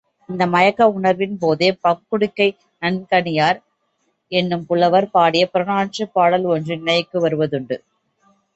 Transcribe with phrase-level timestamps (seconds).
[0.29, 2.47] இந்த மயக்க உணர்வின் போதே, பக்குடுக்கை
[2.81, 3.59] நன்கணியார்
[4.31, 7.77] என்னும் புலவர் பாடிய புறநானூற்றுப் பாடல் ஒன்று நினைவுக்கு வருவதுண்டு.